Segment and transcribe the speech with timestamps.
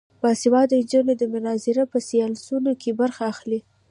[0.21, 3.59] باسواده نجونې د مناظرې په سیالیو کې برخه اخلي.